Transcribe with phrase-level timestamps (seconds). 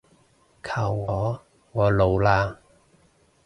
[0.63, 1.43] 靠我，
[1.73, 2.55] 我老喇